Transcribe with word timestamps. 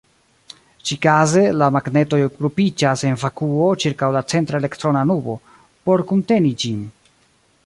Ĉikaze, 0.91 1.43
la 1.63 1.67
magnetoj 1.75 2.19
grupiĝas 2.39 3.05
en 3.11 3.21
vakuo 3.25 3.69
ĉirkaŭ 3.85 4.11
la 4.19 4.27
centra 4.35 4.63
elektrona 4.65 5.07
nubo, 5.13 5.41
por 5.87 6.09
kunteni 6.15 6.57
ĝin. 6.65 6.87